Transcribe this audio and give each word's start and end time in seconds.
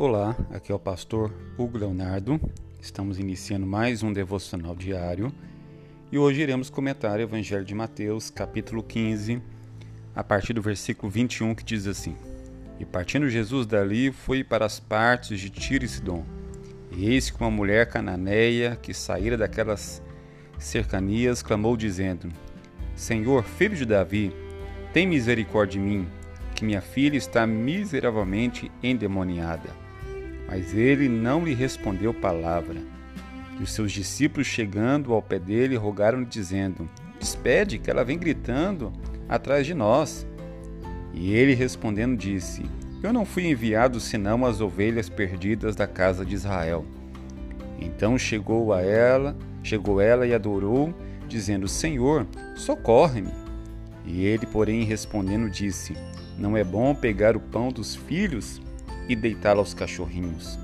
Olá, 0.00 0.36
aqui 0.52 0.70
é 0.70 0.74
o 0.76 0.78
pastor 0.78 1.34
Hugo 1.58 1.76
Leonardo. 1.76 2.40
Estamos 2.80 3.18
iniciando 3.18 3.66
mais 3.66 4.00
um 4.00 4.12
devocional 4.12 4.76
diário 4.76 5.32
e 6.12 6.16
hoje 6.16 6.40
iremos 6.40 6.70
comentar 6.70 7.18
o 7.18 7.22
Evangelho 7.22 7.64
de 7.64 7.74
Mateus, 7.74 8.30
capítulo 8.30 8.80
15, 8.80 9.42
a 10.14 10.22
partir 10.22 10.52
do 10.52 10.62
versículo 10.62 11.10
21, 11.10 11.52
que 11.52 11.64
diz 11.64 11.84
assim: 11.88 12.14
E 12.78 12.84
partindo 12.84 13.28
Jesus 13.28 13.66
dali, 13.66 14.12
foi 14.12 14.44
para 14.44 14.64
as 14.64 14.78
partes 14.78 15.40
de 15.40 15.50
Tiro 15.50 15.84
e 15.84 15.88
Sidom. 15.88 16.24
E 16.92 17.10
eis 17.10 17.28
que 17.28 17.40
uma 17.40 17.50
mulher 17.50 17.88
cananeia 17.88 18.78
que 18.80 18.94
saíra 18.94 19.36
daquelas 19.36 20.00
cercanias 20.60 21.42
clamou, 21.42 21.76
dizendo: 21.76 22.28
Senhor, 22.94 23.42
filho 23.42 23.74
de 23.74 23.84
Davi, 23.84 24.32
tem 24.92 25.08
misericórdia 25.08 25.80
de 25.80 25.84
mim, 25.84 26.06
que 26.54 26.64
minha 26.64 26.80
filha 26.80 27.16
está 27.16 27.44
miseravelmente 27.48 28.70
endemoniada. 28.80 29.87
Mas 30.48 30.72
ele 30.72 31.10
não 31.10 31.44
lhe 31.44 31.52
respondeu 31.52 32.14
palavra. 32.14 32.80
E 33.60 33.62
os 33.62 33.70
seus 33.72 33.92
discípulos, 33.92 34.46
chegando 34.46 35.12
ao 35.12 35.20
pé 35.20 35.38
dele, 35.38 35.76
rogaram-lhe, 35.76 36.24
dizendo: 36.24 36.88
Despede, 37.20 37.78
que 37.78 37.90
ela 37.90 38.02
vem 38.02 38.18
gritando 38.18 38.90
atrás 39.28 39.66
de 39.66 39.74
nós. 39.74 40.26
E 41.12 41.34
ele 41.34 41.52
respondendo 41.52 42.16
disse: 42.16 42.62
Eu 43.02 43.12
não 43.12 43.26
fui 43.26 43.46
enviado 43.46 44.00
senão 44.00 44.46
as 44.46 44.62
ovelhas 44.62 45.10
perdidas 45.10 45.76
da 45.76 45.86
casa 45.86 46.24
de 46.24 46.34
Israel. 46.34 46.84
Então 47.78 48.16
chegou 48.16 48.72
a 48.72 48.80
ela, 48.80 49.36
chegou 49.62 50.00
ela 50.00 50.26
e 50.26 50.32
adorou, 50.32 50.94
dizendo: 51.28 51.68
Senhor, 51.68 52.26
socorre-me. 52.56 53.32
E 54.06 54.24
ele, 54.24 54.46
porém, 54.46 54.84
respondendo, 54.84 55.50
disse: 55.50 55.94
Não 56.38 56.56
é 56.56 56.64
bom 56.64 56.94
pegar 56.94 57.36
o 57.36 57.40
pão 57.40 57.70
dos 57.70 57.94
filhos 57.94 58.62
e 59.08 59.16
deitá-lo 59.16 59.60
aos 59.60 59.74
cachorrinhos. 59.74 60.58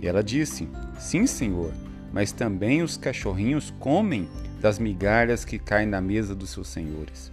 E 0.00 0.06
ela 0.08 0.22
disse: 0.22 0.68
Sim, 0.98 1.26
senhor, 1.26 1.72
mas 2.12 2.32
também 2.32 2.82
os 2.82 2.96
cachorrinhos 2.96 3.72
comem 3.78 4.28
das 4.60 4.78
migalhas 4.78 5.44
que 5.44 5.58
caem 5.58 5.86
na 5.86 6.00
mesa 6.00 6.34
dos 6.34 6.50
seus 6.50 6.68
senhores. 6.68 7.30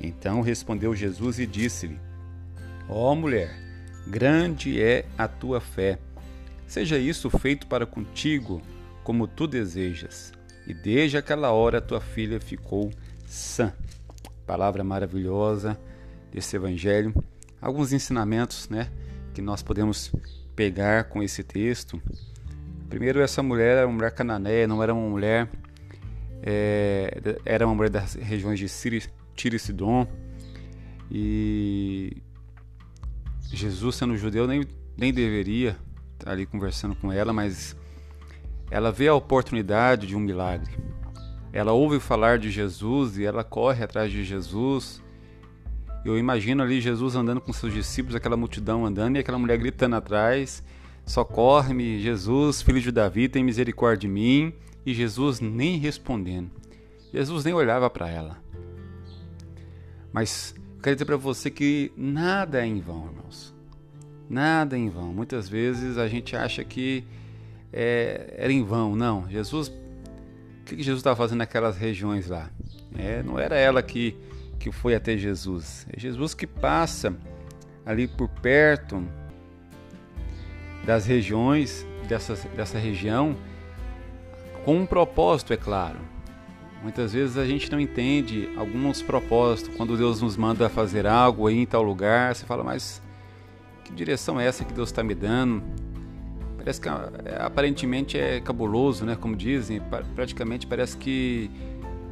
Então 0.00 0.40
respondeu 0.40 0.94
Jesus 0.94 1.38
e 1.38 1.46
disse-lhe: 1.46 1.98
Ó 2.88 3.12
oh, 3.12 3.16
mulher, 3.16 3.50
grande 4.06 4.80
é 4.80 5.06
a 5.16 5.26
tua 5.26 5.60
fé. 5.60 5.98
Seja 6.66 6.98
isso 6.98 7.30
feito 7.30 7.66
para 7.66 7.86
contigo, 7.86 8.60
como 9.02 9.26
tu 9.26 9.46
desejas. 9.46 10.32
E 10.66 10.72
desde 10.72 11.16
aquela 11.16 11.52
hora 11.52 11.80
tua 11.80 12.00
filha 12.00 12.40
ficou 12.40 12.90
sã. 13.26 13.72
Palavra 14.46 14.82
maravilhosa 14.82 15.78
desse 16.32 16.56
evangelho. 16.56 17.14
Alguns 17.60 17.92
ensinamentos, 17.92 18.68
né, 18.68 18.90
que 19.34 19.42
nós 19.42 19.62
podemos 19.62 20.12
pegar 20.54 21.04
com 21.04 21.22
esse 21.22 21.42
texto. 21.42 22.00
Primeiro, 22.88 23.20
essa 23.20 23.42
mulher 23.42 23.78
era 23.78 23.86
uma 23.86 23.94
mulher 23.94 24.12
cananeia, 24.12 24.68
não 24.68 24.82
era 24.82 24.94
uma 24.94 25.08
mulher, 25.08 25.48
é, 26.40 27.36
era 27.44 27.66
uma 27.66 27.74
mulher 27.74 27.90
das 27.90 28.14
regiões 28.14 28.58
de 28.58 28.68
Tiro 29.34 29.56
e 29.56 29.58
Sidom. 29.58 30.06
E 31.10 32.16
Jesus, 33.50 33.96
sendo 33.96 34.16
judeu, 34.16 34.46
nem, 34.46 34.64
nem 34.96 35.12
deveria 35.12 35.76
estar 36.12 36.30
ali 36.30 36.46
conversando 36.46 36.94
com 36.94 37.12
ela, 37.12 37.32
mas 37.32 37.76
ela 38.70 38.92
vê 38.92 39.08
a 39.08 39.14
oportunidade 39.14 40.06
de 40.06 40.14
um 40.16 40.20
milagre. 40.20 40.72
Ela 41.52 41.72
ouve 41.72 41.98
falar 42.00 42.38
de 42.38 42.50
Jesus 42.50 43.18
e 43.18 43.24
ela 43.24 43.44
corre 43.44 43.82
atrás 43.82 44.10
de 44.10 44.24
Jesus 44.24 45.02
eu 46.04 46.18
imagino 46.18 46.62
ali 46.62 46.80
Jesus 46.80 47.16
andando 47.16 47.40
com 47.40 47.52
seus 47.52 47.72
discípulos, 47.72 48.14
aquela 48.14 48.36
multidão 48.36 48.84
andando 48.84 49.16
e 49.16 49.18
aquela 49.18 49.38
mulher 49.38 49.56
gritando 49.56 49.96
atrás: 49.96 50.62
Socorre-me, 51.06 52.00
Jesus, 52.00 52.62
filho 52.62 52.80
de 52.80 52.92
Davi, 52.92 53.28
tem 53.28 53.42
misericórdia 53.42 54.08
de 54.08 54.08
mim. 54.08 54.52
E 54.86 54.92
Jesus 54.92 55.40
nem 55.40 55.78
respondendo. 55.78 56.50
Jesus 57.12 57.44
nem 57.44 57.54
olhava 57.54 57.88
para 57.88 58.08
ela. 58.08 58.38
Mas 60.12 60.54
eu 60.76 60.82
quero 60.82 60.96
dizer 60.96 61.06
para 61.06 61.16
você 61.16 61.50
que 61.50 61.90
nada 61.96 62.62
é 62.62 62.66
em 62.66 62.80
vão, 62.80 63.06
irmãos. 63.06 63.54
Nada 64.28 64.76
é 64.76 64.78
em 64.78 64.90
vão. 64.90 65.12
Muitas 65.12 65.48
vezes 65.48 65.96
a 65.96 66.06
gente 66.06 66.36
acha 66.36 66.62
que 66.62 67.02
é, 67.72 68.34
era 68.36 68.52
em 68.52 68.62
vão. 68.62 68.94
Não, 68.94 69.28
Jesus. 69.30 69.68
O 69.68 70.64
que 70.66 70.76
Jesus 70.76 71.00
estava 71.00 71.16
fazendo 71.16 71.38
naquelas 71.38 71.76
regiões 71.76 72.28
lá? 72.28 72.50
É, 72.96 73.22
não 73.22 73.38
era 73.38 73.56
ela 73.56 73.82
que 73.82 74.16
que 74.64 74.72
foi 74.72 74.94
até 74.94 75.14
Jesus. 75.14 75.86
É 75.92 76.00
Jesus 76.00 76.32
que 76.32 76.46
passa 76.46 77.14
ali 77.84 78.08
por 78.08 78.30
perto 78.30 79.06
das 80.86 81.04
regiões, 81.04 81.86
dessa, 82.08 82.34
dessa 82.56 82.78
região, 82.78 83.36
com 84.64 84.76
um 84.78 84.86
propósito, 84.86 85.52
é 85.52 85.56
claro. 85.58 85.98
Muitas 86.82 87.12
vezes 87.12 87.36
a 87.36 87.44
gente 87.44 87.70
não 87.70 87.78
entende 87.78 88.48
alguns 88.56 89.02
propósitos. 89.02 89.76
Quando 89.76 89.98
Deus 89.98 90.22
nos 90.22 90.34
manda 90.34 90.66
fazer 90.70 91.06
algo 91.06 91.46
aí 91.46 91.58
em 91.58 91.66
tal 91.66 91.82
lugar, 91.82 92.34
você 92.34 92.46
fala, 92.46 92.64
mas 92.64 93.02
que 93.84 93.92
direção 93.92 94.40
é 94.40 94.46
essa 94.46 94.64
que 94.64 94.72
Deus 94.72 94.88
está 94.88 95.02
me 95.02 95.14
dando? 95.14 95.62
Parece 96.56 96.80
que 96.80 96.88
é, 96.88 96.92
aparentemente 97.38 98.18
é 98.18 98.40
cabuloso, 98.40 99.04
né? 99.04 99.14
Como 99.14 99.36
dizem, 99.36 99.82
praticamente 100.14 100.66
parece 100.66 100.96
que 100.96 101.50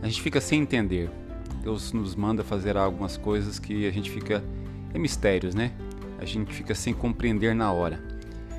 a 0.02 0.06
gente 0.06 0.20
fica 0.20 0.38
sem 0.38 0.60
entender. 0.60 1.08
Deus 1.62 1.92
nos 1.92 2.14
manda 2.14 2.42
fazer 2.42 2.76
algumas 2.76 3.16
coisas 3.16 3.58
que 3.58 3.86
a 3.86 3.90
gente 3.90 4.10
fica 4.10 4.42
é 4.92 4.98
mistérios, 4.98 5.54
né? 5.54 5.72
A 6.18 6.24
gente 6.24 6.52
fica 6.52 6.74
sem 6.74 6.92
compreender 6.92 7.54
na 7.54 7.72
hora. 7.72 8.02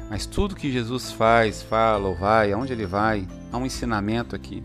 Mas 0.09 0.25
tudo 0.25 0.55
que 0.55 0.71
Jesus 0.71 1.11
faz, 1.11 1.61
fala 1.61 2.07
ou 2.07 2.15
vai, 2.15 2.51
aonde 2.51 2.73
ele 2.73 2.85
vai, 2.85 3.27
há 3.51 3.57
um 3.57 3.65
ensinamento 3.65 4.35
aqui. 4.35 4.63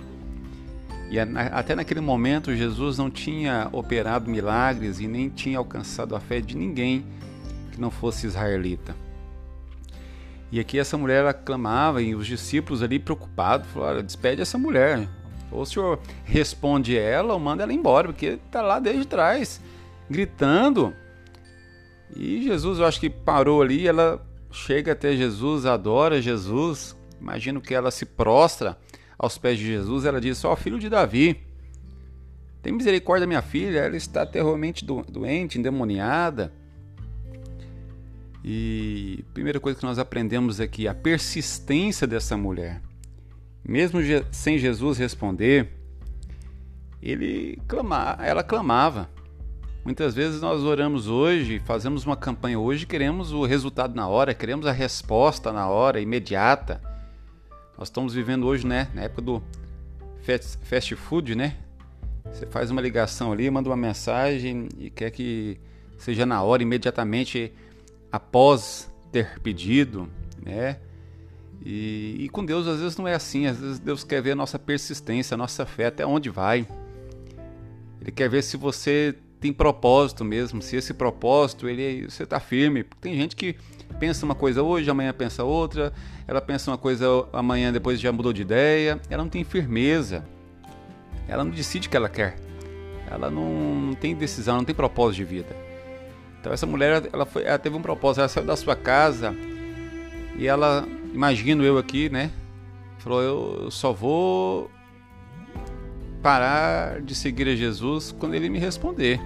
E 1.10 1.18
até 1.18 1.74
naquele 1.74 2.00
momento 2.00 2.54
Jesus 2.54 2.98
não 2.98 3.10
tinha 3.10 3.68
operado 3.72 4.30
milagres 4.30 5.00
e 5.00 5.06
nem 5.06 5.28
tinha 5.30 5.58
alcançado 5.58 6.14
a 6.14 6.20
fé 6.20 6.40
de 6.40 6.56
ninguém 6.56 7.04
que 7.72 7.80
não 7.80 7.90
fosse 7.90 8.26
israelita. 8.26 8.94
E 10.52 10.60
aqui 10.60 10.78
essa 10.78 10.96
mulher 10.98 11.20
ela 11.20 11.32
clamava 11.32 12.02
e 12.02 12.14
os 12.14 12.26
discípulos 12.26 12.82
ali 12.82 12.98
preocupados 12.98 13.66
falaram: 13.70 14.02
despede 14.02 14.42
essa 14.42 14.58
mulher, 14.58 15.08
ou 15.50 15.62
o 15.62 15.66
senhor 15.66 15.98
responde 16.24 16.96
ela 16.96 17.34
ou 17.34 17.40
manda 17.40 17.62
ela 17.62 17.72
embora, 17.72 18.08
porque 18.08 18.38
está 18.44 18.62
lá 18.62 18.78
desde 18.78 19.06
trás, 19.06 19.60
gritando. 20.08 20.94
E 22.14 22.42
Jesus, 22.42 22.78
eu 22.78 22.86
acho 22.86 23.00
que 23.00 23.10
parou 23.10 23.62
ali, 23.62 23.86
ela 23.86 24.24
chega 24.50 24.92
até 24.92 25.14
Jesus, 25.16 25.66
adora 25.66 26.20
Jesus. 26.20 26.96
Imagino 27.20 27.60
que 27.60 27.74
ela 27.74 27.90
se 27.90 28.06
prostra 28.06 28.78
aos 29.18 29.36
pés 29.36 29.58
de 29.58 29.66
Jesus. 29.66 30.04
Ela 30.04 30.20
diz: 30.20 30.44
Ó, 30.44 30.52
oh, 30.52 30.56
filho 30.56 30.78
de 30.78 30.88
Davi, 30.88 31.40
tem 32.62 32.72
misericórdia 32.72 33.22
da 33.22 33.26
minha 33.26 33.42
filha, 33.42 33.80
ela 33.80 33.96
está 33.96 34.24
terrivelmente 34.24 34.84
doente, 34.84 35.58
endemoniada. 35.58 36.52
E 38.44 39.24
a 39.28 39.32
primeira 39.32 39.60
coisa 39.60 39.78
que 39.78 39.84
nós 39.84 39.98
aprendemos 39.98 40.60
aqui, 40.60 40.88
a 40.88 40.94
persistência 40.94 42.06
dessa 42.06 42.36
mulher. 42.36 42.80
Mesmo 43.68 44.00
sem 44.32 44.56
Jesus 44.56 44.96
responder, 44.96 45.68
ele 47.02 47.60
clama, 47.68 48.16
ela 48.22 48.42
clamava. 48.42 49.10
Muitas 49.84 50.14
vezes 50.14 50.40
nós 50.40 50.62
oramos 50.62 51.06
hoje, 51.06 51.60
fazemos 51.66 52.06
uma 52.06 52.16
campanha 52.16 52.58
hoje, 52.58 52.86
queremos 52.86 53.30
o 53.30 53.44
resultado 53.44 53.94
na 53.94 54.08
hora, 54.08 54.32
queremos 54.32 54.64
a 54.64 54.72
resposta 54.72 55.52
na 55.52 55.68
hora, 55.68 56.00
imediata. 56.00 56.80
Nós 57.76 57.88
estamos 57.88 58.14
vivendo 58.14 58.46
hoje, 58.46 58.66
né, 58.66 58.88
na 58.94 59.02
época 59.02 59.20
do 59.20 59.42
fast 60.62 60.96
food, 60.96 61.34
né? 61.34 61.58
Você 62.24 62.46
faz 62.46 62.70
uma 62.70 62.80
ligação 62.80 63.32
ali, 63.32 63.50
manda 63.50 63.68
uma 63.68 63.76
mensagem 63.76 64.68
e 64.78 64.88
quer 64.88 65.10
que 65.10 65.60
seja 65.98 66.24
na 66.24 66.42
hora, 66.42 66.62
imediatamente 66.62 67.52
após 68.10 68.90
ter 69.12 69.38
pedido, 69.40 70.08
né? 70.42 70.78
E, 71.64 72.16
e, 72.20 72.28
com 72.28 72.44
Deus 72.44 72.66
às 72.66 72.80
vezes 72.80 72.96
não 72.96 73.08
é 73.08 73.14
assim, 73.14 73.46
às 73.46 73.58
vezes 73.58 73.78
Deus 73.78 74.04
quer 74.04 74.22
ver 74.22 74.32
a 74.32 74.36
nossa 74.36 74.58
persistência, 74.58 75.34
a 75.34 75.38
nossa 75.38 75.66
fé, 75.66 75.86
até 75.86 76.06
onde 76.06 76.30
vai. 76.30 76.66
Ele 78.00 78.12
quer 78.12 78.28
ver 78.28 78.42
se 78.42 78.56
você 78.56 79.14
tem 79.40 79.52
propósito 79.52 80.24
mesmo, 80.24 80.62
se 80.62 80.76
esse 80.76 80.94
propósito 80.94 81.68
ele 81.68 82.08
você 82.08 82.22
está 82.22 82.40
firme. 82.40 82.84
Tem 83.00 83.14
gente 83.14 83.36
que 83.36 83.56
pensa 83.98 84.24
uma 84.24 84.34
coisa 84.34 84.62
hoje, 84.62 84.88
amanhã 84.90 85.12
pensa 85.12 85.44
outra, 85.44 85.92
ela 86.26 86.40
pensa 86.40 86.70
uma 86.70 86.78
coisa 86.78 87.06
amanhã, 87.32 87.72
depois 87.72 88.00
já 88.00 88.12
mudou 88.12 88.32
de 88.32 88.42
ideia, 88.42 89.00
ela 89.10 89.22
não 89.22 89.30
tem 89.30 89.44
firmeza, 89.44 90.24
ela 91.26 91.44
não 91.44 91.50
decide 91.50 91.88
o 91.88 91.90
que 91.90 91.96
ela 91.96 92.08
quer, 92.08 92.36
ela 93.10 93.30
não, 93.30 93.80
não 93.80 93.94
tem 93.94 94.14
decisão, 94.14 94.56
não 94.56 94.64
tem 94.64 94.74
propósito 94.74 95.16
de 95.16 95.24
vida. 95.24 95.56
Então 96.40 96.52
essa 96.52 96.66
mulher 96.66 97.08
ela, 97.12 97.26
foi, 97.26 97.42
ela 97.42 97.58
teve 97.58 97.76
um 97.76 97.82
propósito, 97.82 98.20
ela 98.20 98.28
saiu 98.28 98.46
da 98.46 98.56
sua 98.56 98.76
casa 98.76 99.34
e 100.38 100.46
ela 100.46 100.86
imagino 101.12 101.64
eu 101.64 101.76
aqui, 101.76 102.08
né? 102.08 102.30
Falou, 102.98 103.22
eu 103.22 103.70
só 103.70 103.92
vou 103.92 104.70
parar 106.22 107.00
de 107.02 107.14
seguir 107.14 107.48
a 107.48 107.54
Jesus 107.54 108.14
quando 108.18 108.34
ele 108.34 108.48
me 108.48 108.58
responder. 108.58 109.20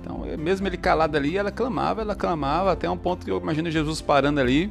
Então, 0.00 0.24
mesmo 0.38 0.66
ele 0.66 0.76
calado 0.76 1.16
ali, 1.16 1.36
ela 1.36 1.50
clamava, 1.50 2.02
ela 2.02 2.14
clamava, 2.14 2.72
até 2.72 2.88
um 2.88 2.96
ponto 2.96 3.24
que 3.24 3.30
eu 3.30 3.38
imagino 3.38 3.70
Jesus 3.70 4.00
parando 4.00 4.40
ali 4.40 4.70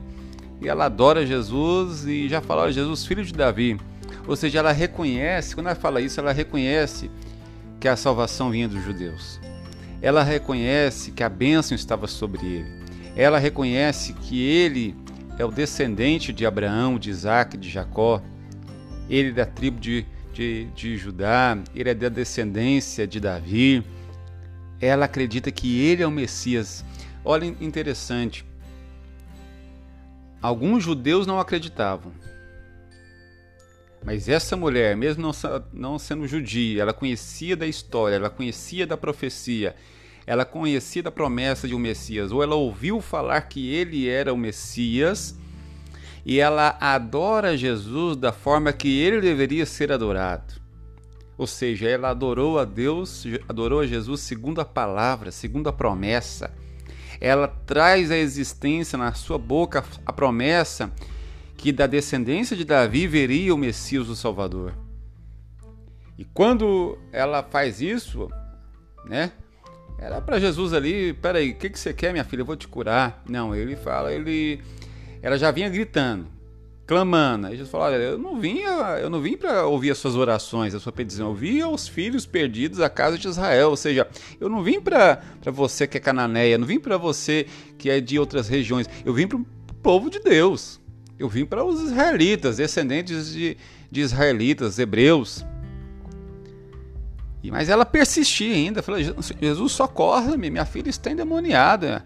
e 0.62 0.70
ela 0.70 0.86
adora 0.86 1.26
Jesus 1.26 2.06
e 2.06 2.30
já 2.30 2.42
fala: 2.42 2.72
Jesus, 2.72 3.06
filho 3.06 3.24
de 3.24 3.34
Davi. 3.34 3.78
Ou 4.26 4.36
seja, 4.36 4.60
ela 4.60 4.72
reconhece, 4.72 5.54
quando 5.54 5.68
ela 5.68 5.76
fala 5.76 6.00
isso, 6.00 6.20
ela 6.20 6.32
reconhece 6.32 7.12
que 7.80 7.88
a 7.88 7.98
salvação 7.98 8.50
vinha 8.50 8.68
dos 8.68 8.82
judeus. 8.82 9.40
Ela 10.02 10.24
reconhece 10.24 11.12
que 11.12 11.24
a 11.24 11.30
bênção 11.30 11.76
estava 11.76 12.08
sobre 12.08 12.46
ele. 12.46 12.84
Ela 13.16 13.38
reconhece 13.38 14.14
que 14.14 14.42
ele 14.42 14.96
é 15.38 15.46
o 15.46 15.52
descendente 15.52 16.32
de 16.32 16.46
Abraão, 16.46 17.00
de 17.00 17.10
Isaac, 17.10 17.58
de 17.58 17.70
Jacó. 17.70 18.22
Ele 19.10 19.30
é 19.30 19.34
da 19.34 19.46
tribo 19.46 19.80
de, 19.80 20.06
de, 20.34 20.66
de 20.76 20.98
Judá, 20.98 21.58
ele 21.76 21.90
é 21.90 21.94
da 21.94 22.10
descendência 22.10 23.08
de 23.08 23.20
Davi. 23.20 23.84
Ela 24.80 25.06
acredita 25.06 25.52
que 25.52 25.82
ele 25.82 26.04
é 26.04 26.08
o 26.08 26.12
Messias. 26.12 26.84
Olha, 27.24 27.46
interessante. 27.46 28.46
Alguns 30.42 30.84
judeus 30.84 31.26
não 31.26 31.40
acreditavam. 31.40 32.12
Mas 34.06 34.28
essa 34.28 34.58
mulher, 34.58 34.98
mesmo 34.98 35.24
não, 35.24 35.32
não 35.72 35.98
sendo 35.98 36.28
judia, 36.28 36.82
ela 36.82 36.94
conhecia 36.94 37.56
da 37.56 37.66
história, 37.66 38.16
ela 38.16 38.30
conhecia 38.30 38.86
da 38.86 38.98
profecia, 38.98 39.74
ela 40.25 40.46
conhecia 40.46 41.04
da 41.04 41.12
promessa 41.12 41.68
de 41.68 41.75
um 41.75 41.80
Messias, 41.80 42.31
ou 42.31 42.42
ela 42.42 42.56
ouviu 42.56 43.02
falar 43.02 43.42
que 43.42 43.74
ele 43.74 44.08
era 44.08 44.34
o 44.34 44.38
Messias, 44.38 45.38
e 46.25 46.40
ela 46.40 46.78
adora 46.80 47.58
Jesus 47.58 48.16
da 48.16 48.31
forma 48.31 48.72
que 48.72 49.02
ele 49.02 49.20
deveria 49.20 49.66
ser 49.66 49.92
adorado. 49.92 50.62
Ou 51.38 51.48
seja, 51.48 51.88
ela 51.88 52.10
adorou 52.10 52.60
a 52.60 52.66
Deus, 52.66 53.25
adorou 53.50 53.81
a 53.81 53.88
Jesus 53.88 54.22
segundo 54.22 54.62
a 54.62 54.66
palavra, 54.66 55.31
segundo 55.31 55.68
a 55.68 55.74
promessa 55.74 56.52
ela 57.24 57.48
traz 57.48 58.12
à 58.12 58.18
existência 58.18 58.98
na 58.98 59.14
sua 59.14 59.38
boca 59.38 59.81
a 60.06 60.12
promessa 60.12 60.92
que 61.56 61.72
da 61.72 61.88
descendência 61.88 62.54
de 62.54 62.66
Davi 62.66 63.08
veria 63.08 63.56
o 63.56 63.58
Messias 63.58 64.10
o 64.10 64.16
Salvador. 64.16 64.74
E 66.18 66.25
quando 66.25 66.98
ela 67.14 67.42
faz 67.42 67.80
isso, 67.80 68.30
né? 69.06 69.31
Era 70.04 70.20
para 70.20 70.38
Jesus 70.38 70.74
ali, 70.74 71.14
peraí, 71.14 71.52
o 71.52 71.56
que, 71.56 71.70
que 71.70 71.80
você 71.80 71.94
quer, 71.94 72.12
minha 72.12 72.26
filha? 72.26 72.42
Eu 72.42 72.46
vou 72.46 72.58
te 72.58 72.68
curar. 72.68 73.24
Não, 73.28 73.56
ele 73.56 73.78
fala, 73.78 74.12
ele, 74.12 74.60
ela 75.22 75.38
já 75.38 75.50
vinha 75.50 75.70
gritando 75.70 76.28
clamando. 76.86 77.48
Aí 77.48 77.54
Jesus 77.54 77.72
falou: 77.72 77.88
Olha, 77.88 77.96
eu 77.96 78.18
não 78.18 78.38
vim, 78.40 78.60
eu 79.02 79.10
não 79.10 79.22
vim 79.22 79.38
para 79.38 79.66
ouvir 79.66 79.92
as 79.92 79.98
suas 79.98 80.16
orações, 80.16 80.76
a 80.76 80.80
sua 80.80 80.92
petição. 80.92 81.30
Eu 81.30 81.34
vim 81.34 81.62
aos 81.62 81.88
filhos 81.88 82.26
perdidos 82.26 82.80
da 82.80 82.90
casa 82.90 83.18
de 83.18 83.26
Israel. 83.28 83.70
Ou 83.70 83.78
seja, 83.78 84.06
eu 84.42 84.50
não 84.50 84.62
vim 84.62 84.82
para 84.82 85.22
você 85.46 85.88
que 85.88 85.98
é 85.98 86.02
cananeia, 86.02 86.58
não 86.58 86.68
vim 86.68 86.80
para 86.80 86.98
você 86.98 87.48
que 87.78 87.90
é 87.90 88.02
de 88.02 88.20
outras 88.20 88.50
regiões. 88.50 88.90
Eu 89.06 89.14
vim 89.14 89.26
para 89.26 89.38
o 89.38 89.46
povo 89.82 90.10
de 90.10 90.20
Deus. 90.20 90.82
Eu 91.18 91.30
vim 91.30 91.46
para 91.46 91.64
os 91.64 91.80
israelitas, 91.82 92.58
descendentes 92.58 93.32
de, 93.32 93.56
de 93.90 94.02
israelitas, 94.02 94.78
hebreus. 94.80 95.46
Mas 97.51 97.69
ela 97.69 97.86
persistia 97.86 98.54
ainda. 98.54 98.81
Falou: 98.81 99.01
Jesus, 99.01 99.72
socorre-me, 99.72 100.50
minha 100.50 100.66
filha 100.66 100.90
está 100.90 101.12
endemoniada. 101.12 102.06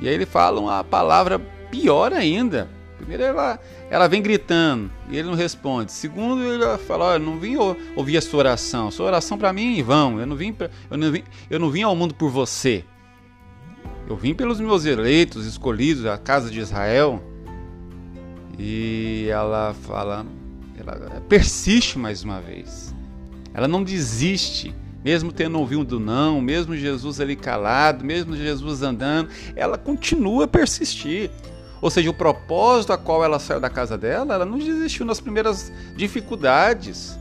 E 0.00 0.08
aí 0.08 0.14
ele 0.14 0.26
fala 0.26 0.60
uma 0.60 0.84
palavra 0.84 1.38
pior 1.70 2.12
ainda. 2.12 2.68
Primeiro, 2.96 3.22
ela, 3.22 3.60
ela 3.90 4.08
vem 4.08 4.22
gritando 4.22 4.90
e 5.08 5.16
ele 5.16 5.28
não 5.28 5.34
responde. 5.34 5.92
Segundo, 5.92 6.42
ele 6.42 6.78
fala: 6.78 7.06
Olha, 7.06 7.18
não 7.18 7.38
vim 7.38 7.56
ouvir 7.94 8.16
a 8.16 8.22
sua 8.22 8.40
oração. 8.40 8.90
Sua 8.90 9.06
oração 9.06 9.38
para 9.38 9.52
mim 9.52 9.78
em 9.78 9.82
vão. 9.82 10.18
Eu 10.18 10.26
não, 10.26 10.36
vim 10.36 10.52
pra, 10.52 10.70
eu, 10.90 10.96
não 10.96 11.12
vim, 11.12 11.22
eu 11.50 11.60
não 11.60 11.70
vim 11.70 11.82
ao 11.82 11.94
mundo 11.94 12.14
por 12.14 12.30
você. 12.30 12.84
Eu 14.08 14.16
vim 14.16 14.34
pelos 14.34 14.60
meus 14.60 14.84
eleitos, 14.84 15.46
escolhidos, 15.46 16.06
a 16.06 16.16
casa 16.16 16.50
de 16.50 16.60
Israel. 16.60 17.22
E 18.58 19.28
ela 19.28 19.74
fala, 19.82 20.24
ela 20.78 21.20
persiste 21.28 21.98
mais 21.98 22.22
uma 22.22 22.40
vez. 22.40 22.95
Ela 23.56 23.66
não 23.66 23.82
desiste, 23.82 24.74
mesmo 25.02 25.32
tendo 25.32 25.58
ouvido 25.58 25.98
não, 25.98 26.42
mesmo 26.42 26.76
Jesus 26.76 27.18
ali 27.22 27.34
calado, 27.34 28.04
mesmo 28.04 28.36
Jesus 28.36 28.82
andando, 28.82 29.30
ela 29.56 29.78
continua 29.78 30.44
a 30.44 30.46
persistir. 30.46 31.30
Ou 31.80 31.90
seja, 31.90 32.10
o 32.10 32.14
propósito 32.14 32.92
a 32.92 32.98
qual 32.98 33.24
ela 33.24 33.38
saiu 33.38 33.58
da 33.58 33.70
casa 33.70 33.96
dela, 33.96 34.34
ela 34.34 34.44
não 34.44 34.58
desistiu 34.58 35.06
nas 35.06 35.20
primeiras 35.20 35.72
dificuldades. 35.96 37.18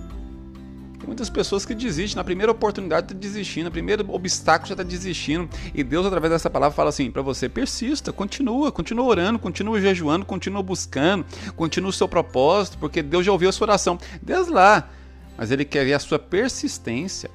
Tem 1.00 1.08
muitas 1.08 1.30
pessoas 1.30 1.66
que 1.66 1.74
desistem, 1.74 2.18
na 2.18 2.24
primeira 2.26 2.52
oportunidade 2.52 3.06
está 3.06 3.18
desistindo, 3.18 3.66
no 3.66 3.72
primeiro 3.72 4.06
obstáculo 4.14 4.68
já 4.68 4.74
está 4.74 4.84
desistindo. 4.84 5.48
E 5.74 5.86
Deus, 5.86 6.06
através 6.06 6.34
dessa 6.34 6.50
palavra, 6.50 6.76
fala 6.76 6.90
assim 6.90 7.10
para 7.10 7.22
você: 7.22 7.48
persista, 7.48 8.12
continua, 8.12 8.74
continua 8.74 9.06
orando, 9.06 9.40
continua 9.40 9.80
jejuando, 9.80 10.26
continua 10.26 10.62
buscando, 10.62 11.26
continua 11.56 11.92
o 11.92 11.94
seu 11.94 12.10
propósito, 12.10 12.78
porque 12.78 13.02
Deus 13.02 13.26
já 13.26 13.32
ouviu 13.32 13.48
a 13.48 13.54
sua 13.54 13.68
oração. 13.68 13.98
Desde 14.22 14.52
lá. 14.52 14.90
Mas 15.38 15.52
Ele 15.52 15.66
quer 15.66 15.86
ver 15.86 15.94
a 15.94 16.00
sua 16.00 16.20
persistência. 16.20 17.30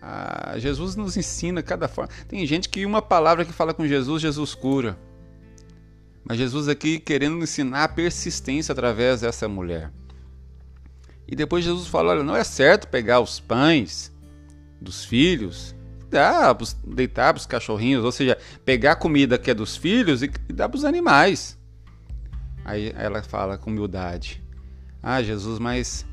Ah, 0.00 0.54
Jesus 0.56 0.94
nos 0.94 1.16
ensina 1.16 1.62
cada 1.62 1.88
forma. 1.88 2.12
Tem 2.28 2.46
gente 2.46 2.68
que 2.68 2.86
uma 2.86 3.02
palavra 3.02 3.44
que 3.44 3.52
fala 3.52 3.74
com 3.74 3.86
Jesus, 3.86 4.22
Jesus 4.22 4.54
cura. 4.54 4.96
Mas 6.24 6.38
Jesus 6.38 6.68
aqui 6.68 6.98
querendo 6.98 7.42
ensinar 7.42 7.84
a 7.84 7.88
persistência 7.88 8.72
através 8.72 9.20
dessa 9.20 9.48
mulher. 9.48 9.92
E 11.26 11.34
depois 11.34 11.64
Jesus 11.64 11.88
fala: 11.88 12.12
olha, 12.12 12.22
não 12.22 12.36
é 12.36 12.44
certo 12.44 12.88
pegar 12.88 13.20
os 13.20 13.40
pães 13.40 14.12
dos 14.80 15.04
filhos, 15.04 15.74
dar, 16.08 16.56
deitar 16.84 17.32
para 17.32 17.40
os 17.40 17.46
cachorrinhos, 17.46 18.04
ou 18.04 18.12
seja, 18.12 18.38
pegar 18.64 18.92
a 18.92 18.96
comida 18.96 19.38
que 19.38 19.50
é 19.50 19.54
dos 19.54 19.76
filhos 19.76 20.22
e, 20.22 20.30
e 20.48 20.52
dar 20.52 20.68
para 20.68 20.78
os 20.78 20.84
animais. 20.84 21.58
Aí 22.64 22.92
ela 22.96 23.22
fala 23.22 23.58
com 23.58 23.70
humildade: 23.70 24.42
Ah, 25.08 25.22
Jesus, 25.22 25.60
mas 25.60 26.04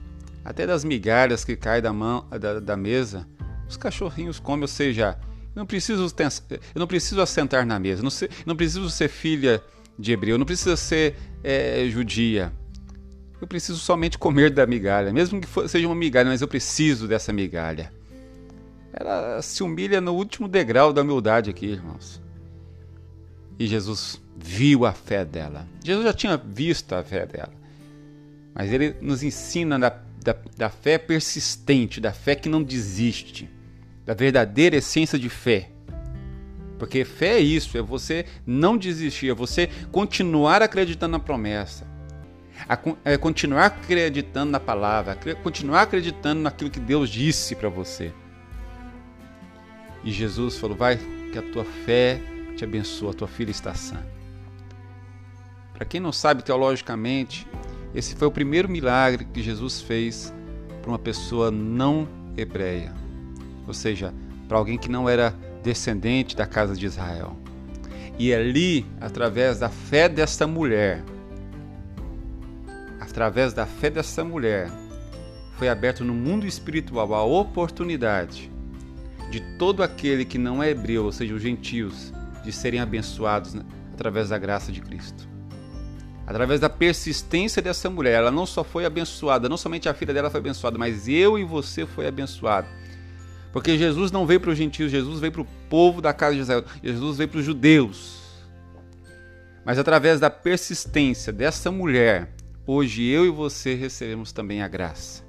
até 0.45 0.67
das 0.67 0.83
migalhas 0.83 1.43
que 1.43 1.55
caem 1.55 1.81
da, 1.81 1.91
mão, 1.91 2.27
da, 2.29 2.59
da 2.59 2.77
mesa, 2.77 3.27
os 3.67 3.75
cachorrinhos 3.75 4.39
comem, 4.39 4.61
ou 4.61 4.67
seja, 4.67 5.17
eu 5.55 5.61
não 5.61 5.65
preciso, 5.65 6.13
eu 6.15 6.79
não 6.79 6.85
preciso 6.85 7.19
assentar 7.19 7.65
na 7.65 7.79
mesa, 7.79 8.03
não, 8.03 8.11
não 8.45 8.55
preciso 8.55 8.87
ser 8.91 9.09
filha 9.09 9.63
de 9.97 10.11
hebreu, 10.11 10.37
não 10.37 10.45
precisa 10.45 10.77
ser 10.77 11.15
é, 11.43 11.83
judia. 11.89 12.53
Eu 13.41 13.47
preciso 13.47 13.79
somente 13.79 14.15
comer 14.15 14.51
da 14.51 14.67
migalha, 14.67 15.11
mesmo 15.11 15.41
que 15.41 15.47
for, 15.47 15.67
seja 15.67 15.87
uma 15.87 15.95
migalha, 15.95 16.29
mas 16.29 16.43
eu 16.43 16.47
preciso 16.47 17.07
dessa 17.07 17.33
migalha. 17.33 17.91
Ela 18.93 19.41
se 19.41 19.63
humilha 19.63 19.99
no 19.99 20.13
último 20.13 20.47
degrau 20.47 20.93
da 20.93 21.01
humildade 21.01 21.49
aqui, 21.49 21.65
irmãos. 21.65 22.21
E 23.57 23.65
Jesus 23.65 24.21
viu 24.37 24.85
a 24.85 24.91
fé 24.91 25.25
dela. 25.25 25.67
Jesus 25.83 26.05
já 26.05 26.13
tinha 26.13 26.37
visto 26.37 26.93
a 26.93 27.03
fé 27.03 27.25
dela. 27.25 27.62
Mas 28.53 28.71
ele 28.71 28.95
nos 29.01 29.23
ensina 29.23 29.79
da, 29.79 29.89
da, 30.23 30.35
da 30.55 30.69
fé 30.69 30.97
persistente, 30.97 31.99
da 31.99 32.11
fé 32.11 32.35
que 32.35 32.47
não 32.47 32.61
desiste, 32.61 33.49
da 34.05 34.13
verdadeira 34.13 34.75
essência 34.75 35.17
de 35.17 35.29
fé. 35.29 35.69
Porque 36.77 37.05
fé 37.05 37.37
é 37.37 37.39
isso, 37.39 37.77
é 37.77 37.81
você 37.81 38.25
não 38.45 38.77
desistir, 38.77 39.29
é 39.29 39.33
você 39.33 39.69
continuar 39.91 40.61
acreditando 40.61 41.13
na 41.13 41.19
promessa, 41.19 41.87
é 43.05 43.17
continuar 43.17 43.65
acreditando 43.65 44.51
na 44.51 44.59
palavra, 44.59 45.17
continuar 45.41 45.83
acreditando 45.83 46.41
naquilo 46.41 46.69
que 46.69 46.79
Deus 46.79 47.09
disse 47.09 47.55
para 47.55 47.69
você. 47.69 48.11
E 50.03 50.11
Jesus 50.11 50.57
falou: 50.57 50.75
Vai, 50.75 50.99
que 51.31 51.39
a 51.39 51.41
tua 51.41 51.63
fé 51.63 52.19
te 52.57 52.63
abençoe, 52.63 53.09
a 53.09 53.13
tua 53.13 53.27
filha 53.27 53.51
está 53.51 53.73
sã. 53.73 54.03
Para 55.73 55.85
quem 55.85 55.99
não 55.99 56.11
sabe 56.11 56.43
teologicamente, 56.43 57.47
esse 57.93 58.15
foi 58.15 58.27
o 58.27 58.31
primeiro 58.31 58.69
milagre 58.69 59.25
que 59.25 59.41
Jesus 59.41 59.81
fez 59.81 60.33
para 60.81 60.89
uma 60.91 60.99
pessoa 60.99 61.51
não 61.51 62.07
hebreia, 62.35 62.93
ou 63.67 63.73
seja, 63.73 64.13
para 64.47 64.57
alguém 64.57 64.77
que 64.77 64.89
não 64.89 65.07
era 65.07 65.35
descendente 65.63 66.35
da 66.35 66.45
casa 66.45 66.75
de 66.75 66.85
Israel. 66.85 67.37
E 68.17 68.33
ali, 68.33 68.85
através 68.99 69.59
da 69.59 69.69
fé 69.69 70.07
desta 70.09 70.45
mulher, 70.45 71.03
através 72.99 73.53
da 73.53 73.65
fé 73.65 73.89
dessa 73.89 74.23
mulher, 74.23 74.69
foi 75.57 75.69
aberto 75.69 76.03
no 76.03 76.13
mundo 76.13 76.45
espiritual 76.45 77.13
a 77.13 77.23
oportunidade 77.23 78.51
de 79.29 79.39
todo 79.57 79.81
aquele 79.81 80.25
que 80.25 80.37
não 80.37 80.61
é 80.61 80.69
hebreu, 80.69 81.05
ou 81.05 81.11
seja, 81.11 81.33
os 81.33 81.41
gentios, 81.41 82.13
de 82.43 82.51
serem 82.51 82.79
abençoados 82.79 83.55
através 83.93 84.29
da 84.29 84.37
graça 84.37 84.71
de 84.71 84.81
Cristo. 84.81 85.27
Através 86.25 86.59
da 86.59 86.69
persistência 86.69 87.61
dessa 87.61 87.89
mulher, 87.89 88.13
ela 88.13 88.31
não 88.31 88.45
só 88.45 88.63
foi 88.63 88.85
abençoada, 88.85 89.49
não 89.49 89.57
somente 89.57 89.89
a 89.89 89.93
filha 89.93 90.13
dela 90.13 90.29
foi 90.29 90.39
abençoada, 90.39 90.77
mas 90.77 91.07
eu 91.07 91.37
e 91.37 91.43
você 91.43 91.85
foi 91.85 92.07
abençoado 92.07 92.67
porque 93.53 93.77
Jesus 93.77 94.11
não 94.11 94.25
veio 94.25 94.41
para 94.41 94.49
os 94.49 94.57
gentios, 94.57 94.91
Jesus 94.91 95.19
veio 95.19 95.31
para 95.31 95.43
o 95.43 95.47
povo 95.69 96.01
da 96.01 96.11
casa 96.11 96.33
de 96.33 96.41
Israel, 96.41 96.65
Jesus 96.83 97.17
veio 97.17 97.29
para 97.29 97.39
os 97.39 97.45
judeus. 97.45 98.23
Mas 99.63 99.77
através 99.77 100.19
da 100.19 100.29
persistência 100.29 101.31
dessa 101.31 101.71
mulher, 101.71 102.33
hoje 102.65 103.03
eu 103.03 103.27
e 103.27 103.29
você 103.29 103.75
recebemos 103.75 104.31
também 104.31 104.63
a 104.63 104.67
graça. 104.67 105.23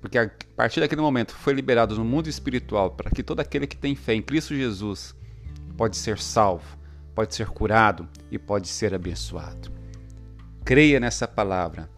Porque 0.00 0.16
a 0.16 0.30
partir 0.56 0.80
daquele 0.80 1.02
momento 1.02 1.34
foi 1.34 1.52
liberado 1.52 1.94
no 1.96 2.04
mundo 2.04 2.30
espiritual 2.30 2.92
para 2.92 3.10
que 3.10 3.22
todo 3.22 3.40
aquele 3.40 3.66
que 3.66 3.76
tem 3.76 3.94
fé 3.94 4.14
em 4.14 4.22
Cristo 4.22 4.54
Jesus 4.54 5.14
pode 5.76 5.98
ser 5.98 6.18
salvo, 6.18 6.78
pode 7.14 7.34
ser 7.34 7.48
curado 7.48 8.08
e 8.30 8.38
pode 8.38 8.68
ser 8.68 8.94
abençoado. 8.94 9.77
Creia 10.68 11.00
nessa 11.00 11.26
palavra. 11.26 11.88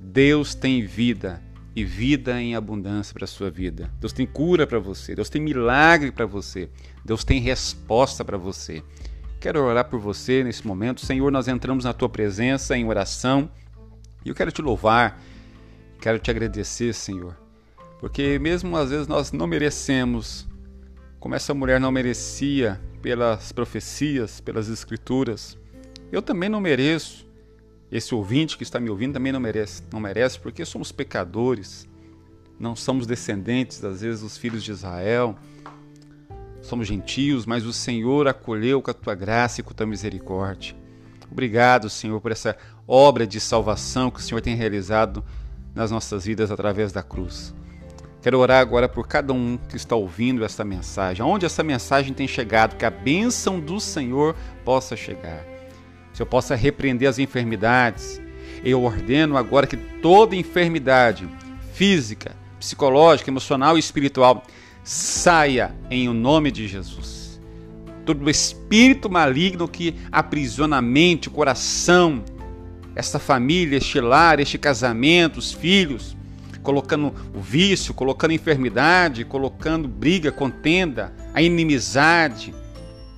Deus 0.00 0.54
tem 0.54 0.82
vida 0.86 1.42
e 1.76 1.84
vida 1.84 2.40
em 2.40 2.56
abundância 2.56 3.12
para 3.12 3.24
a 3.24 3.28
sua 3.28 3.50
vida. 3.50 3.92
Deus 4.00 4.14
tem 4.14 4.24
cura 4.24 4.66
para 4.66 4.78
você, 4.78 5.14
Deus 5.14 5.28
tem 5.28 5.42
milagre 5.42 6.10
para 6.10 6.24
você, 6.24 6.70
Deus 7.04 7.22
tem 7.22 7.38
resposta 7.38 8.24
para 8.24 8.38
você. 8.38 8.82
Quero 9.38 9.62
orar 9.62 9.90
por 9.90 10.00
você 10.00 10.42
nesse 10.42 10.66
momento. 10.66 11.04
Senhor, 11.04 11.30
nós 11.30 11.48
entramos 11.48 11.84
na 11.84 11.92
tua 11.92 12.08
presença 12.08 12.74
em 12.74 12.86
oração 12.86 13.50
e 14.24 14.30
eu 14.30 14.34
quero 14.34 14.50
te 14.50 14.62
louvar, 14.62 15.20
quero 16.00 16.18
te 16.18 16.30
agradecer, 16.30 16.94
Senhor, 16.94 17.36
porque 18.00 18.38
mesmo 18.38 18.74
às 18.74 18.88
vezes 18.88 19.06
nós 19.06 19.32
não 19.32 19.46
merecemos, 19.46 20.48
como 21.20 21.34
essa 21.34 21.52
mulher 21.52 21.78
não 21.78 21.92
merecia 21.92 22.80
pelas 23.02 23.52
profecias, 23.52 24.40
pelas 24.40 24.70
escrituras, 24.70 25.58
eu 26.10 26.22
também 26.22 26.48
não 26.48 26.58
mereço. 26.58 27.33
Esse 27.94 28.12
ouvinte 28.12 28.56
que 28.56 28.64
está 28.64 28.80
me 28.80 28.90
ouvindo 28.90 29.12
também 29.12 29.30
não 29.30 29.38
merece, 29.38 29.80
não 29.92 30.00
merece, 30.00 30.36
porque 30.40 30.64
somos 30.64 30.90
pecadores, 30.90 31.88
não 32.58 32.74
somos 32.74 33.06
descendentes, 33.06 33.84
às 33.84 34.00
vezes, 34.00 34.22
dos 34.22 34.36
filhos 34.36 34.64
de 34.64 34.72
Israel, 34.72 35.36
somos 36.60 36.88
gentios, 36.88 37.46
mas 37.46 37.64
o 37.64 37.72
Senhor 37.72 38.26
acolheu 38.26 38.82
com 38.82 38.90
a 38.90 38.94
tua 38.94 39.14
graça 39.14 39.60
e 39.60 39.62
com 39.62 39.70
a 39.70 39.74
tua 39.74 39.86
misericórdia. 39.86 40.74
Obrigado, 41.30 41.88
Senhor, 41.88 42.20
por 42.20 42.32
essa 42.32 42.56
obra 42.84 43.24
de 43.24 43.38
salvação 43.38 44.10
que 44.10 44.18
o 44.18 44.22
Senhor 44.24 44.40
tem 44.40 44.56
realizado 44.56 45.24
nas 45.72 45.92
nossas 45.92 46.24
vidas 46.24 46.50
através 46.50 46.90
da 46.90 47.00
cruz. 47.00 47.54
Quero 48.20 48.40
orar 48.40 48.60
agora 48.60 48.88
por 48.88 49.06
cada 49.06 49.32
um 49.32 49.56
que 49.56 49.76
está 49.76 49.94
ouvindo 49.94 50.44
esta 50.44 50.64
mensagem, 50.64 51.22
aonde 51.22 51.46
essa 51.46 51.62
mensagem 51.62 52.12
tem 52.12 52.26
chegado, 52.26 52.74
que 52.74 52.84
a 52.84 52.90
bênção 52.90 53.60
do 53.60 53.78
Senhor 53.78 54.34
possa 54.64 54.96
chegar. 54.96 55.53
Se 56.14 56.22
eu 56.22 56.26
possa 56.26 56.54
repreender 56.54 57.08
as 57.08 57.18
enfermidades, 57.18 58.22
eu 58.64 58.84
ordeno 58.84 59.36
agora 59.36 59.66
que 59.66 59.76
toda 59.76 60.36
enfermidade 60.36 61.28
física, 61.74 62.36
psicológica, 62.58 63.28
emocional 63.28 63.76
e 63.76 63.80
espiritual 63.80 64.44
saia 64.84 65.74
em 65.90 66.08
o 66.08 66.14
nome 66.14 66.52
de 66.52 66.68
Jesus. 66.68 67.40
Todo 68.06 68.30
espírito 68.30 69.10
maligno 69.10 69.66
que 69.66 69.96
aprisiona 70.12 70.76
a 70.76 70.82
mente, 70.82 71.26
o 71.26 71.32
coração, 71.32 72.22
esta 72.94 73.18
família, 73.18 73.78
este 73.78 74.00
lar, 74.00 74.38
este 74.38 74.56
casamento, 74.56 75.38
os 75.38 75.52
filhos, 75.52 76.16
colocando 76.62 77.12
o 77.34 77.40
vício, 77.40 77.92
colocando 77.92 78.32
enfermidade, 78.32 79.24
colocando 79.24 79.88
briga, 79.88 80.30
contenda, 80.30 81.12
a 81.34 81.42
inimizade, 81.42 82.54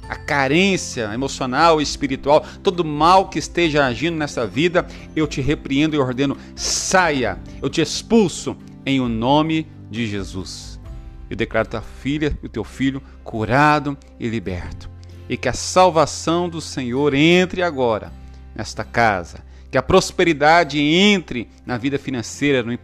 a 0.09 0.17
carência 0.17 1.13
emocional 1.13 1.81
e 1.81 1.83
espiritual, 1.83 2.45
todo 2.63 2.85
mal 2.85 3.29
que 3.29 3.39
esteja 3.39 3.85
agindo 3.87 4.17
nessa 4.17 4.47
vida, 4.47 4.87
eu 5.15 5.27
te 5.27 5.41
repreendo 5.41 5.97
e 5.97 5.99
ordeno, 5.99 6.37
saia, 6.55 7.39
eu 7.61 7.69
te 7.69 7.81
expulso 7.81 8.57
em 8.85 9.01
o 9.01 9.09
nome 9.09 9.67
de 9.91 10.07
Jesus. 10.07 10.81
Eu 11.29 11.37
declaro 11.37 11.69
tua 11.69 11.83
filha 11.83 12.39
e 12.43 12.47
o 12.47 12.49
teu 12.49 12.63
filho 12.63 13.03
curado 13.25 13.99
e 14.19 14.29
liberto. 14.29 14.89
E 15.29 15.37
que 15.37 15.49
a 15.49 15.53
salvação 15.53 16.49
do 16.49 16.61
Senhor 16.61 17.13
entre 17.15 17.63
agora 17.63 18.13
nesta 18.55 18.85
casa. 18.85 19.45
Que 19.71 19.77
a 19.77 19.83
prosperidade 19.83 20.81
entre 20.81 21.49
na 21.65 21.77
vida 21.77 21.99
financeira, 21.99 22.63
no, 22.63 22.79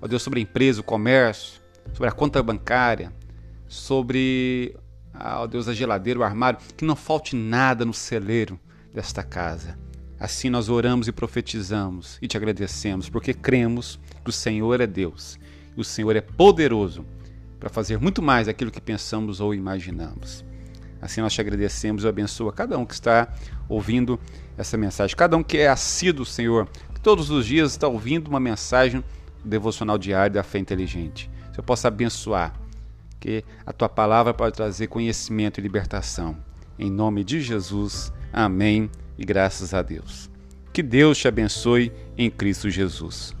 ó 0.00 0.06
Deus, 0.06 0.22
sobre 0.22 0.38
a 0.38 0.42
empresa, 0.42 0.80
o 0.80 0.84
comércio, 0.84 1.60
sobre 1.92 2.08
a 2.08 2.12
conta 2.12 2.40
bancária, 2.40 3.12
sobre 3.66 4.76
ó 5.14 5.46
Deus, 5.46 5.68
a 5.68 5.74
geladeira, 5.74 6.20
o 6.20 6.22
armário, 6.22 6.58
que 6.76 6.84
não 6.84 6.96
falte 6.96 7.36
nada 7.36 7.84
no 7.84 7.94
celeiro 7.94 8.58
desta 8.92 9.22
casa. 9.22 9.78
Assim 10.18 10.48
nós 10.48 10.68
oramos 10.68 11.08
e 11.08 11.12
profetizamos 11.12 12.18
e 12.22 12.28
te 12.28 12.36
agradecemos, 12.36 13.08
porque 13.08 13.34
cremos 13.34 13.98
que 14.22 14.30
o 14.30 14.32
Senhor 14.32 14.80
é 14.80 14.86
Deus 14.86 15.38
e 15.76 15.80
o 15.80 15.84
Senhor 15.84 16.14
é 16.14 16.20
poderoso 16.20 17.04
para 17.58 17.68
fazer 17.68 17.98
muito 17.98 18.22
mais 18.22 18.46
daquilo 18.46 18.70
que 18.70 18.80
pensamos 18.80 19.40
ou 19.40 19.54
imaginamos. 19.54 20.44
Assim 21.00 21.20
nós 21.20 21.32
te 21.32 21.40
agradecemos 21.40 22.04
e 22.04 22.08
abençoa 22.08 22.52
cada 22.52 22.78
um 22.78 22.86
que 22.86 22.94
está 22.94 23.34
ouvindo 23.68 24.18
essa 24.56 24.76
mensagem, 24.76 25.16
cada 25.16 25.36
um 25.36 25.42
que 25.42 25.58
é 25.58 25.66
assíduo, 25.66 26.24
Senhor, 26.24 26.68
que 26.94 27.00
todos 27.00 27.30
os 27.30 27.44
dias 27.44 27.72
está 27.72 27.88
ouvindo 27.88 28.28
uma 28.28 28.38
mensagem 28.38 29.02
devocional 29.44 29.98
diária 29.98 30.30
da 30.30 30.42
fé 30.44 30.58
inteligente. 30.58 31.28
Que 31.52 31.58
eu 31.58 31.64
possa 31.64 31.88
abençoar, 31.88 32.54
que 33.22 33.44
a 33.64 33.72
tua 33.72 33.88
palavra 33.88 34.34
pode 34.34 34.56
trazer 34.56 34.88
conhecimento 34.88 35.60
e 35.60 35.62
libertação. 35.62 36.36
Em 36.76 36.90
nome 36.90 37.22
de 37.22 37.40
Jesus, 37.40 38.12
amém 38.32 38.90
e 39.16 39.24
graças 39.24 39.72
a 39.72 39.80
Deus. 39.80 40.28
Que 40.72 40.82
Deus 40.82 41.18
te 41.18 41.28
abençoe 41.28 41.92
em 42.18 42.28
Cristo 42.28 42.68
Jesus. 42.68 43.32